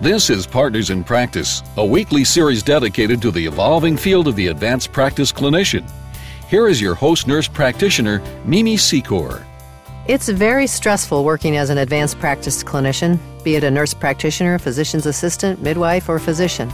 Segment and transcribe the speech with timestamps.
[0.00, 4.46] This is Partners in Practice, a weekly series dedicated to the evolving field of the
[4.46, 5.90] advanced practice clinician.
[6.48, 9.44] Here is your host nurse practitioner, Mimi Secor.
[10.06, 15.04] It's very stressful working as an advanced practice clinician, be it a nurse practitioner, physician's
[15.04, 16.70] assistant, midwife, or physician.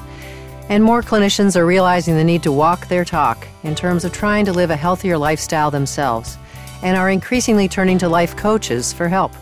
[0.69, 4.45] And more clinicians are realizing the need to walk their talk in terms of trying
[4.45, 6.37] to live a healthier lifestyle themselves
[6.83, 9.33] and are increasingly turning to life coaches for help.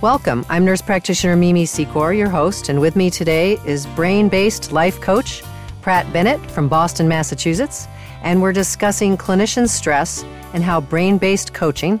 [0.00, 0.46] Welcome.
[0.48, 5.00] I'm nurse practitioner Mimi Secor, your host, and with me today is brain based life
[5.00, 5.42] coach
[5.82, 7.88] Pratt Bennett from Boston, Massachusetts,
[8.22, 10.22] and we're discussing clinician stress
[10.54, 12.00] and how brain based coaching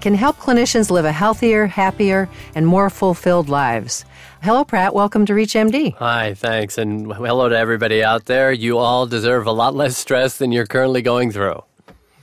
[0.00, 4.04] can help clinicians live a healthier, happier, and more fulfilled lives.
[4.42, 4.92] Hello, Pratt.
[4.92, 5.94] Welcome to ReachMD.
[5.98, 6.78] Hi, thanks.
[6.78, 8.50] And hello to everybody out there.
[8.50, 11.62] You all deserve a lot less stress than you're currently going through.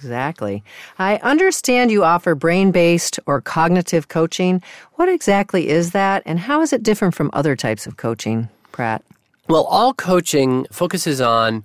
[0.04, 0.64] Exactly.
[1.00, 4.62] I understand you offer brain based or cognitive coaching.
[4.96, 9.02] What exactly is that, and how is it different from other types of coaching, Pratt?
[9.48, 11.64] Well, all coaching focuses on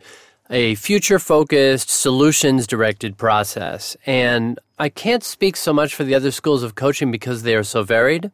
[0.50, 3.96] a future focused, solutions directed process.
[4.06, 7.64] And I can't speak so much for the other schools of coaching because they are
[7.64, 8.30] so varied.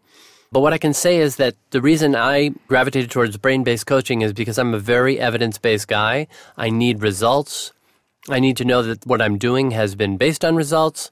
[0.52, 4.22] But what I can say is that the reason I gravitated towards brain based coaching
[4.22, 6.28] is because I'm a very evidence based guy.
[6.56, 7.72] I need results.
[8.28, 11.10] I need to know that what I'm doing has been based on results,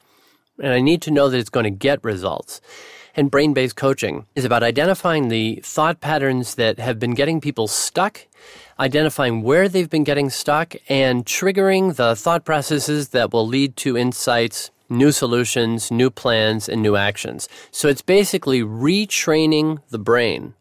[0.58, 2.62] and I need to know that it's going to get results.
[3.14, 7.68] And brain based coaching is about identifying the thought patterns that have been getting people
[7.68, 8.26] stuck,
[8.80, 13.98] identifying where they've been getting stuck, and triggering the thought processes that will lead to
[13.98, 17.46] insights, new solutions, new plans, and new actions.
[17.70, 20.54] So it's basically retraining the brain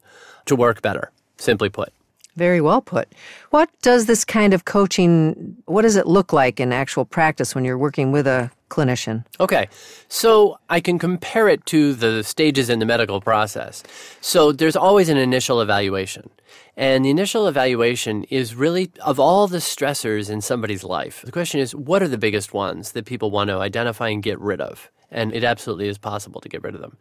[0.48, 1.94] to work better, simply put.
[2.36, 3.10] Very well put.
[3.50, 7.66] What does this kind of coaching, what does it look like in actual practice when
[7.66, 9.26] you're working with a clinician?
[9.40, 9.68] Okay,
[10.08, 13.84] so I can compare it to the stages in the medical process.
[14.22, 16.30] So there's always an initial evaluation.
[16.78, 21.22] And the initial evaluation is really of all the stressors in somebody's life.
[21.24, 24.40] The question is, what are the biggest ones that people want to identify and get
[24.40, 24.90] rid of?
[25.12, 26.96] And it absolutely is possible to get rid of them.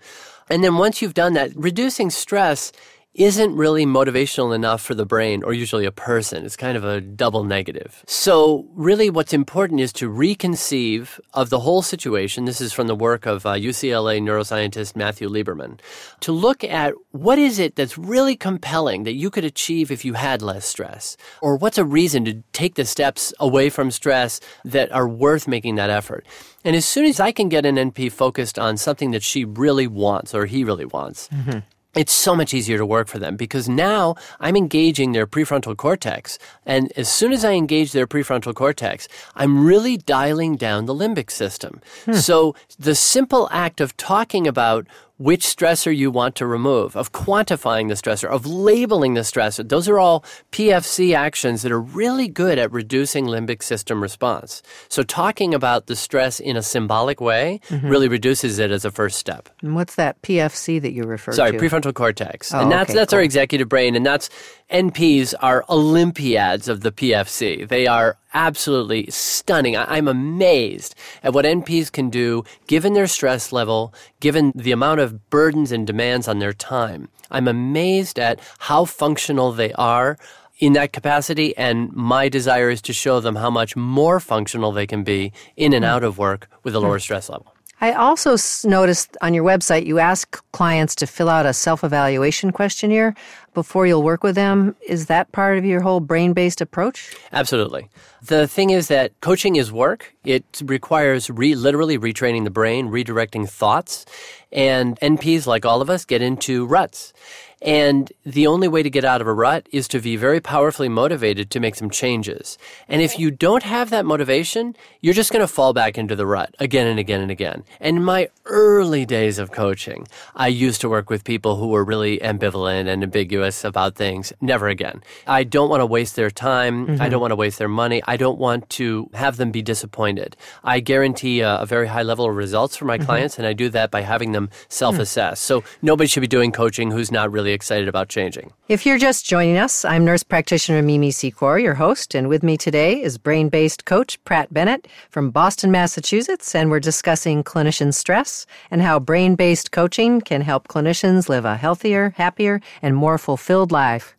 [0.50, 2.72] And then once you've done that, reducing stress
[3.14, 6.44] isn't really motivational enough for the brain or usually a person.
[6.46, 8.04] It's kind of a double negative.
[8.06, 12.44] So, really, what's important is to reconceive of the whole situation.
[12.44, 15.80] This is from the work of uh, UCLA neuroscientist Matthew Lieberman.
[16.20, 20.14] To look at what is it that's really compelling that you could achieve if you
[20.14, 21.16] had less stress?
[21.42, 25.74] Or what's a reason to take the steps away from stress that are worth making
[25.74, 26.24] that effort?
[26.64, 29.88] And as soon as I can get an NP focused on something that she really
[29.88, 31.60] wants or he really wants, mm-hmm
[31.94, 36.38] it's so much easier to work for them because now I'm engaging their prefrontal cortex.
[36.64, 41.30] And as soon as I engage their prefrontal cortex, I'm really dialing down the limbic
[41.30, 41.80] system.
[42.04, 42.12] Hmm.
[42.12, 44.86] So the simple act of talking about
[45.20, 49.68] which stressor you want to remove, of quantifying the stressor, of labeling the stressor.
[49.68, 54.62] Those are all PFC actions that are really good at reducing limbic system response.
[54.88, 57.86] So talking about the stress in a symbolic way mm-hmm.
[57.86, 59.50] really reduces it as a first step.
[59.60, 61.58] And what's that PFC that you refer Sorry, to?
[61.58, 62.54] Sorry, prefrontal cortex.
[62.54, 63.18] Oh, and that's okay, that's cool.
[63.18, 64.30] our executive brain and that's
[64.70, 67.68] NPs are Olympiads of the PFC.
[67.68, 69.76] They are absolutely stunning.
[69.76, 75.00] I- am amazed at what NPs can do given their stress level, given the amount
[75.00, 77.08] of burdens and demands on their time.
[77.30, 80.16] I'm amazed at how functional they are
[80.58, 84.86] in that capacity, and my desire is to show them how much more functional they
[84.86, 85.90] can be in and hmm.
[85.90, 87.02] out of work with a lower hmm.
[87.02, 87.54] stress level.
[87.80, 92.52] I also noticed on your website you ask clients to fill out a self evaluation
[92.52, 93.14] questionnaire
[93.54, 94.76] before you'll work with them.
[94.86, 97.16] Is that part of your whole brain based approach?
[97.32, 97.88] Absolutely.
[98.22, 100.14] The thing is that coaching is work.
[100.24, 104.04] It requires re- literally retraining the brain, redirecting thoughts.
[104.52, 107.14] And NPs, like all of us, get into ruts.
[107.62, 110.88] And the only way to get out of a rut is to be very powerfully
[110.88, 112.56] motivated to make some changes.
[112.88, 116.26] And if you don't have that motivation, you're just going to fall back into the
[116.26, 117.64] rut again and again and again.
[117.78, 121.84] And in my early days of coaching, I used to work with people who were
[121.84, 124.32] really ambivalent and ambiguous about things.
[124.40, 125.02] Never again.
[125.26, 126.86] I don't want to waste their time.
[126.86, 127.02] Mm-hmm.
[127.02, 128.02] I don't want to waste their money.
[128.06, 130.36] I don't want to have them be disappointed.
[130.64, 133.06] I guarantee a, a very high level of results for my mm-hmm.
[133.06, 135.40] clients, and I do that by having them self assess.
[135.40, 135.44] Mm.
[135.44, 138.52] So nobody should be doing coaching who's not really excited about changing.
[138.68, 142.56] If you're just joining us, I'm nurse practitioner Mimi Secor, your host, and with me
[142.56, 148.46] today is brain based coach Pratt Bennett from Boston, Massachusetts, and we're discussing clinician stress
[148.70, 153.72] and how brain based coaching can help clinicians live a healthier, happier, and more fulfilled
[153.72, 154.16] life.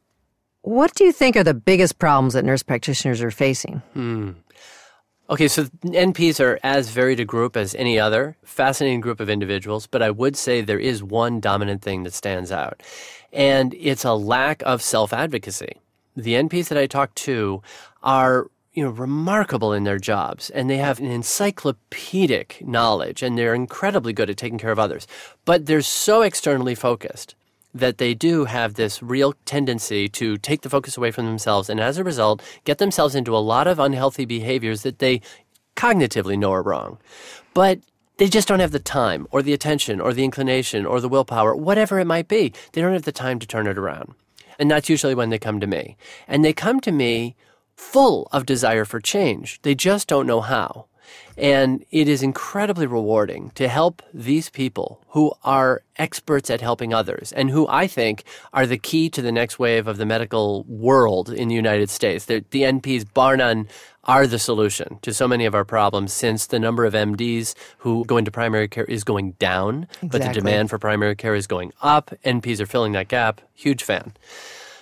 [0.63, 3.81] What do you think are the biggest problems that nurse practitioners are facing?
[3.93, 4.31] Hmm.
[5.31, 9.87] Okay, so NPs are as varied a group as any other, fascinating group of individuals,
[9.87, 12.83] but I would say there is one dominant thing that stands out,
[13.31, 15.77] and it's a lack of self advocacy.
[16.17, 17.61] The NPs that I talk to
[18.03, 23.53] are you know, remarkable in their jobs and they have an encyclopedic knowledge and they're
[23.53, 25.07] incredibly good at taking care of others.
[25.43, 27.35] But they're so externally focused
[27.73, 31.79] that they do have this real tendency to take the focus away from themselves and
[31.79, 35.21] as a result get themselves into a lot of unhealthy behaviors that they
[35.75, 36.97] cognitively know are wrong.
[37.53, 37.79] But
[38.17, 41.55] they just don't have the time or the attention or the inclination or the willpower,
[41.55, 42.53] whatever it might be.
[42.73, 44.13] They don't have the time to turn it around.
[44.59, 45.97] And that's usually when they come to me.
[46.27, 47.35] And they come to me
[47.75, 49.59] full of desire for change.
[49.63, 50.85] They just don't know how.
[51.37, 57.31] And it is incredibly rewarding to help these people who are experts at helping others
[57.31, 58.23] and who I think
[58.53, 62.25] are the key to the next wave of the medical world in the United States.
[62.25, 63.67] The, the NPs, bar none,
[64.05, 68.03] are the solution to so many of our problems since the number of MDs who
[68.05, 70.09] go into primary care is going down, exactly.
[70.09, 72.11] but the demand for primary care is going up.
[72.25, 73.41] NPs are filling that gap.
[73.53, 74.13] Huge fan.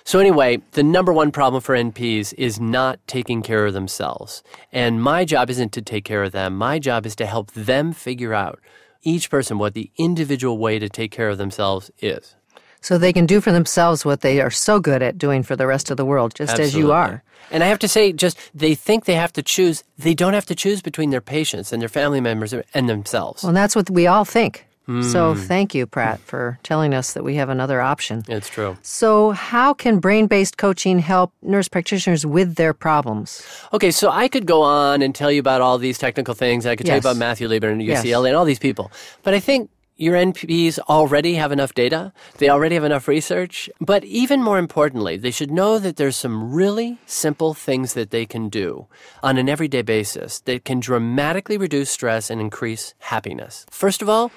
[0.09, 4.41] So, anyway, the number one problem for NPs is not taking care of themselves.
[4.73, 6.55] And my job isn't to take care of them.
[6.55, 8.59] My job is to help them figure out,
[9.03, 12.33] each person, what the individual way to take care of themselves is.
[12.81, 15.67] So they can do for themselves what they are so good at doing for the
[15.67, 16.67] rest of the world, just Absolutely.
[16.69, 17.23] as you are.
[17.51, 19.83] And I have to say, just they think they have to choose.
[19.99, 23.43] They don't have to choose between their patients and their family members and themselves.
[23.43, 24.65] Well, that's what we all think.
[24.89, 25.39] So hmm.
[25.39, 28.23] thank you, Pratt, for telling us that we have another option.
[28.27, 28.75] It's true.
[28.81, 33.45] So, how can brain based coaching help nurse practitioners with their problems?
[33.71, 36.65] Okay, so I could go on and tell you about all these technical things.
[36.65, 36.91] I could yes.
[36.91, 38.25] tell you about Matthew Lieberman UCLA yes.
[38.25, 38.91] and all these people.
[39.21, 39.69] But I think
[39.99, 42.13] your NPs already have enough data.
[42.37, 43.69] They already have enough research.
[43.81, 48.25] But even more importantly, they should know that there's some really simple things that they
[48.25, 48.87] can do
[49.21, 53.65] on an everyday basis that can dramatically reduce stress and increase happiness.
[53.69, 54.31] First of all,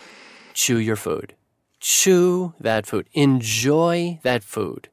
[0.52, 1.34] chew your food.
[1.80, 3.08] Chew that food.
[3.12, 4.88] Enjoy that food.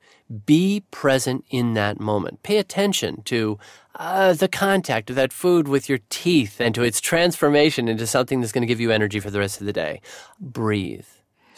[0.45, 2.43] Be present in that moment.
[2.43, 3.57] Pay attention to
[3.95, 8.39] uh, the contact of that food with your teeth and to its transformation into something
[8.39, 10.01] that's going to give you energy for the rest of the day.
[10.39, 11.05] Breathe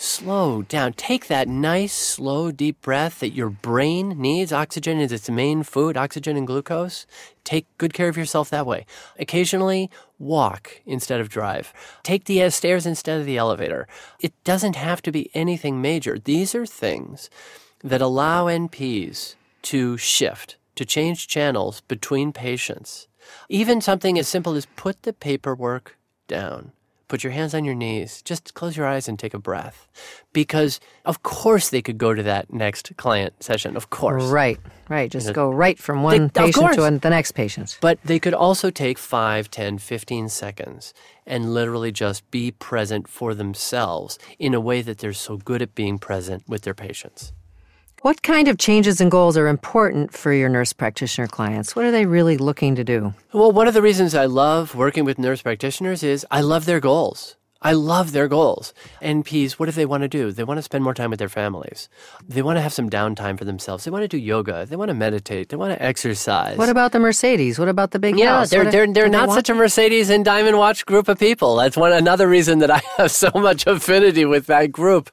[0.01, 0.93] slow down.
[0.93, 4.51] Take that nice, slow, deep breath that your brain needs.
[4.51, 7.05] Oxygen is its main food, oxygen and glucose.
[7.43, 8.85] Take good care of yourself that way.
[9.19, 9.89] Occasionally,
[10.21, 11.73] walk instead of drive.
[12.03, 13.87] Take the stairs instead of the elevator.
[14.19, 16.17] It doesn't have to be anything major.
[16.17, 17.29] These are things
[17.83, 23.07] that allow NPs to shift, to change channels between patients.
[23.49, 25.97] Even something as simple as put the paperwork
[26.27, 26.71] down.
[27.11, 28.21] Put your hands on your knees.
[28.21, 29.85] Just close your eyes and take a breath.
[30.31, 33.75] Because, of course, they could go to that next client session.
[33.75, 34.23] Of course.
[34.23, 35.11] Right, right.
[35.11, 37.77] Just go right from one they, patient to the next patient.
[37.81, 40.93] But they could also take 5, 10, 15 seconds
[41.25, 45.75] and literally just be present for themselves in a way that they're so good at
[45.75, 47.33] being present with their patients.
[48.03, 51.75] What kind of changes and goals are important for your nurse practitioner clients?
[51.75, 53.13] What are they really looking to do?
[53.31, 56.79] Well, one of the reasons I love working with nurse practitioners is I love their
[56.79, 57.35] goals.
[57.61, 58.73] I love their goals.
[59.03, 60.31] NPs, what do they want to do?
[60.31, 61.89] They want to spend more time with their families.
[62.27, 63.83] They want to have some downtime for themselves.
[63.83, 64.65] They want to do yoga.
[64.65, 65.49] They want to meditate.
[65.49, 66.57] They want to exercise.
[66.57, 67.59] What about the Mercedes?
[67.59, 68.49] What about the big yeah, house?
[68.49, 71.55] they're, they're, they're not such a Mercedes and Diamond Watch group of people.
[71.55, 75.11] That's one another reason that I have so much affinity with that group.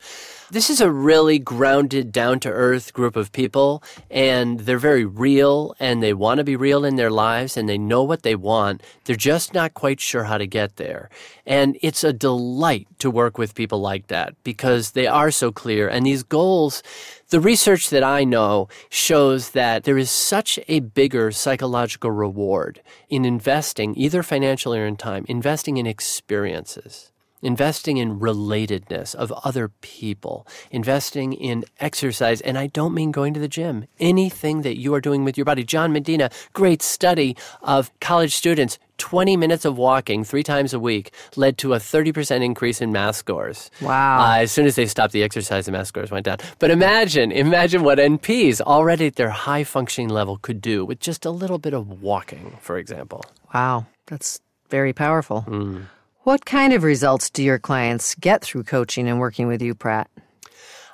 [0.51, 5.77] This is a really grounded, down to earth group of people, and they're very real
[5.79, 8.83] and they want to be real in their lives and they know what they want.
[9.05, 11.11] They're just not quite sure how to get there.
[11.45, 15.87] And it's a delight to work with people like that because they are so clear.
[15.87, 16.83] And these goals,
[17.29, 22.81] the research that I know shows that there is such a bigger psychological reward
[23.11, 29.69] in investing, either financially or in time, investing in experiences investing in relatedness of other
[29.81, 32.41] people, investing in exercise.
[32.41, 35.45] And I don't mean going to the gym, anything that you are doing with your
[35.45, 35.65] body.
[35.65, 38.79] John Medina, great study of college students.
[38.99, 43.15] 20 minutes of walking three times a week led to a 30% increase in math
[43.15, 43.71] scores.
[43.81, 44.19] Wow.
[44.21, 46.39] Uh, as soon as they stopped the exercise, the math scores went down.
[46.59, 51.25] But imagine, imagine what NPs already at their high functioning level could do with just
[51.25, 53.25] a little bit of walking, for example.
[53.55, 53.87] Wow.
[54.07, 55.45] That's very powerful.
[55.47, 55.85] Mm.
[56.29, 60.11] What kind of results do your clients get through coaching and working with you, Pratt?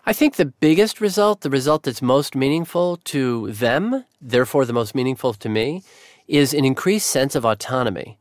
[0.07, 4.95] I think the biggest result, the result that's most meaningful to them, therefore the most
[4.95, 5.83] meaningful to me,
[6.29, 8.17] is an increased sense of autonomy.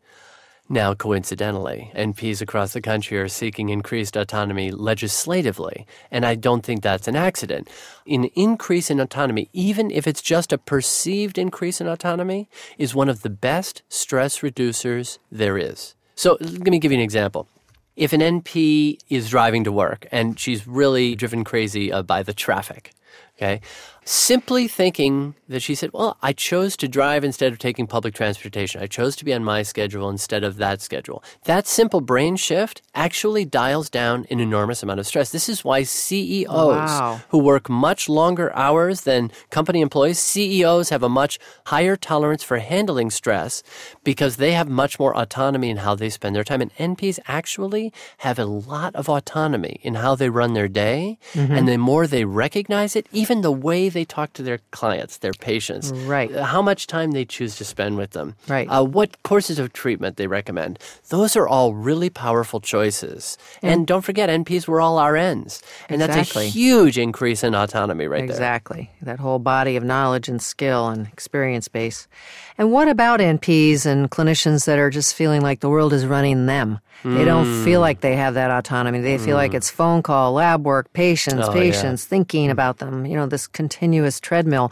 [0.68, 6.82] Now, coincidentally, NPs across the country are seeking increased autonomy legislatively, and I don't think
[6.82, 7.70] that's an accident.
[8.08, 13.08] An increase in autonomy, even if it's just a perceived increase in autonomy, is one
[13.08, 15.94] of the best stress reducers there is.
[16.16, 17.48] So, let me give you an example.
[17.96, 22.34] If an NP is driving to work and she's really driven crazy uh, by the
[22.34, 22.92] traffic,
[23.38, 23.62] okay,
[24.06, 28.82] simply thinking that she said, Well, I chose to drive instead of taking public transportation.
[28.82, 31.24] I chose to be on my schedule instead of that schedule.
[31.46, 35.32] That simple brain shift actually dials down an enormous amount of stress.
[35.32, 37.22] This is why CEOs Wow.
[37.30, 42.58] who work much longer hours than company employees, CEOs have a much higher tolerance for
[42.60, 43.64] handling stress
[44.04, 46.62] because they have much more autonomy in how they spend their time.
[46.62, 51.18] And NPs actually have a lot of autonomy in how they run their day.
[51.34, 51.54] Mm-hmm.
[51.54, 55.34] And the more they recognize it, even the way they talk to their clients, their
[55.34, 56.34] patients, Right.
[56.36, 58.68] uh, how much time they choose to spend with them, Right.
[58.68, 60.80] uh, what courses of treatment they recommend.
[61.10, 63.38] Those are all really powerful choices.
[63.62, 65.62] And don't forget, NPs were all RNs.
[65.90, 68.26] And that's a huge increase in autonomy right there.
[68.26, 68.92] Exactly.
[69.02, 72.08] That whole body of knowledge and skill and experience base.
[72.58, 76.46] And what about NPs and clinicians that are just feeling like the world is running
[76.48, 76.80] them?
[77.04, 77.64] They don't Hmm.
[77.66, 79.02] feel like they have that autonomy.
[79.02, 81.62] They feel like it's phone call, lab work, patients, Oh, yeah.
[81.62, 83.83] patients, thinking about them, you know, this continuous
[84.22, 84.72] treadmill.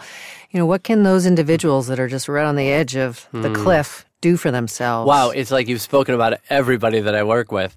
[0.52, 3.50] You know, what can those individuals that are just right on the edge of the
[3.50, 3.56] hmm.
[3.56, 5.08] cliff do for themselves?
[5.08, 7.76] Wow, it's like you've spoken about everybody that I work with.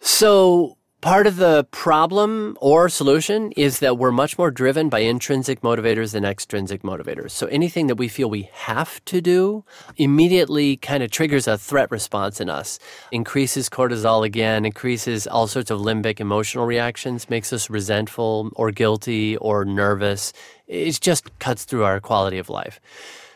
[0.00, 5.60] So, part of the problem or solution is that we're much more driven by intrinsic
[5.60, 7.30] motivators than extrinsic motivators.
[7.30, 9.64] So, anything that we feel we have to do
[9.96, 12.80] immediately kind of triggers a threat response in us,
[13.12, 19.36] increases cortisol again, increases all sorts of limbic emotional reactions, makes us resentful or guilty
[19.36, 20.32] or nervous.
[20.66, 22.80] It just cuts through our quality of life.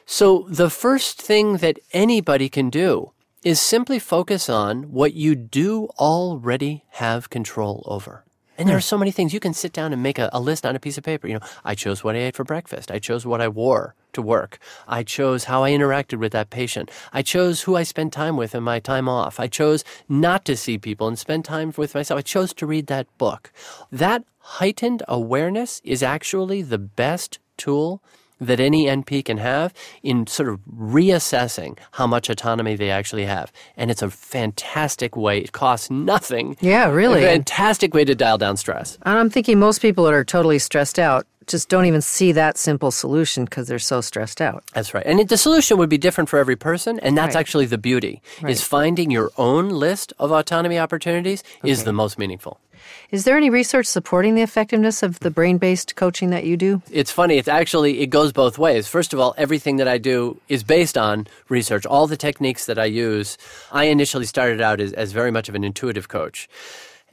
[0.06, 3.12] So, the first thing that anybody can do
[3.42, 8.24] is simply focus on what you do already have control over.
[8.58, 8.82] And there are hmm.
[8.82, 9.32] so many things.
[9.32, 11.26] You can sit down and make a, a list on a piece of paper.
[11.26, 12.90] You know, I chose what I ate for breakfast.
[12.90, 14.58] I chose what I wore to work.
[14.86, 16.90] I chose how I interacted with that patient.
[17.10, 19.40] I chose who I spent time with in my time off.
[19.40, 22.18] I chose not to see people and spend time with myself.
[22.18, 23.50] I chose to read that book.
[23.90, 28.02] That heightened awareness is actually the best tool
[28.40, 30.60] that any NP can have in sort of
[31.04, 33.52] reassessing how much autonomy they actually have.
[33.76, 35.38] And it's a fantastic way.
[35.38, 36.56] It costs nothing.
[36.60, 37.22] Yeah, really.
[37.22, 38.98] A fantastic way to dial down stress.
[39.02, 42.56] And I'm thinking most people that are totally stressed out just don't even see that
[42.56, 44.62] simple solution because they're so stressed out.
[44.72, 45.02] That's right.
[45.04, 47.40] And it- the solution would be different for every person, and that's Right.
[47.40, 48.22] actually the beauty.
[48.46, 52.60] Is finding your own list of autonomy opportunities is the most meaningful.
[53.10, 56.82] Is there any research supporting the effectiveness of the brain based coaching that you do?
[56.90, 57.38] It's funny.
[57.38, 58.86] It's actually, it goes both ways.
[58.86, 61.86] First of all, everything that I do is based on research.
[61.86, 63.36] All the techniques that I use,
[63.72, 66.48] I initially started out as, as very much of an intuitive coach.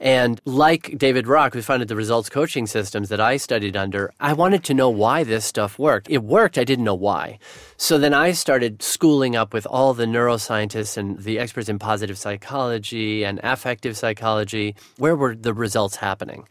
[0.00, 4.32] And like David Rock, who founded the results coaching systems that I studied under, I
[4.32, 6.08] wanted to know why this stuff worked.
[6.08, 7.38] It worked, I didn't know why.
[7.76, 12.18] So then I started schooling up with all the neuroscientists and the experts in positive
[12.18, 14.76] psychology and affective psychology.
[14.98, 16.46] Where were the results happening?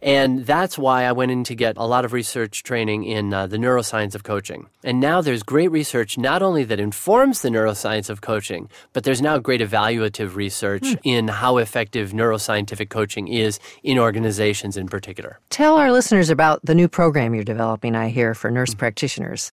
[0.00, 3.46] And that's why I went in to get a lot of research training in uh,
[3.46, 4.68] the neuroscience of coaching.
[4.84, 9.20] And now there's great research not only that informs the neuroscience of coaching, but there's
[9.20, 15.40] now great evaluative research in how effective neuroscientific coaching is in organizations in particular.
[15.50, 19.50] Tell our listeners about the new program you're developing, I hear, for nurse practitioners.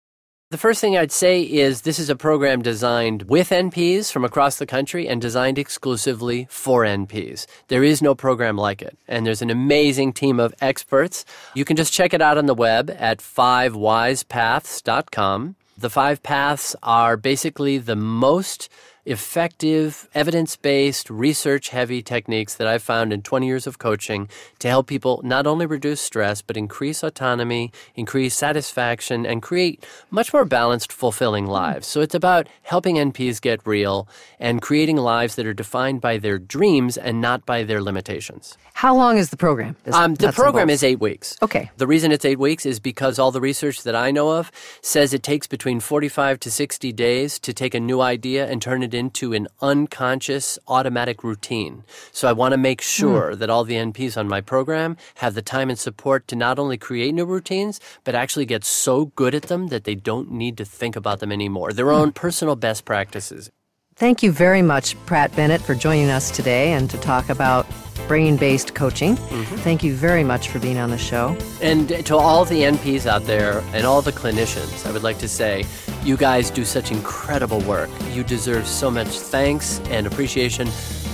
[0.54, 4.58] The first thing I'd say is this is a program designed with NPs from across
[4.58, 7.48] the country and designed exclusively for NPs.
[7.70, 8.96] There is no program like it.
[9.08, 11.26] And there's an amazing team of experts.
[11.56, 15.56] You can just check it out on the web at fivewisepaths.com.
[15.76, 18.70] The five paths are basically the most
[19.06, 24.30] effective, evidence based, research heavy techniques that I've found in 20 years of coaching
[24.60, 30.34] to help people not only reduce stress, but increase autonomy, increase satisfaction, and create much
[30.34, 31.88] more balanced, fulfilling lives.
[31.88, 34.08] So it's about helping NPs get real
[34.40, 38.58] and creating lives that are defined by their dreams and not by their limitations.
[38.74, 39.76] How long is the program?
[39.92, 41.38] Um, the program is eight weeks.
[41.42, 41.70] Okay.
[41.78, 45.14] The reason it's eight weeks is because all the research that I know of says
[45.14, 48.93] it takes between 45 to 60 days to take a new idea and turn it
[48.94, 51.84] into an unconscious automatic routine.
[52.12, 55.42] So I want to make sure that all the NPs on my program have the
[55.42, 59.44] time and support to not only create new routines, but actually get so good at
[59.44, 61.74] them that they don't need to think about them anymore.
[61.74, 63.52] Their own personal best practices.
[63.96, 67.68] Thank you very much, Pratt Bennett, for joining us today and to talk about
[68.08, 69.16] brain based coaching.
[69.16, 69.56] Mm-hmm.
[69.58, 71.38] Thank you very much for being on the show.
[71.62, 75.28] And to all the NPs out there and all the clinicians, I would like to
[75.28, 75.64] say
[76.06, 77.90] you guys do such incredible work.
[78.12, 80.68] You deserve so much thanks and appreciation.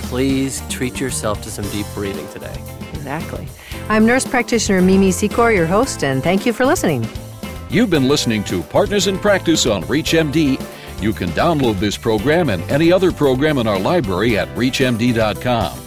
[0.10, 2.56] Please treat yourself to some deep breathing today.
[2.94, 3.48] Exactly.
[3.88, 7.08] I'm nurse practitioner Mimi Secor, your host, and thank you for listening.
[7.70, 10.60] You've been listening to Partners in Practice on ReachMD.
[11.02, 15.80] You can download this program and any other program in our library at ReachMD.com.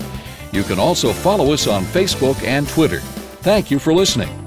[0.52, 3.00] You can also follow us on Facebook and Twitter.
[3.40, 4.41] Thank you for listening.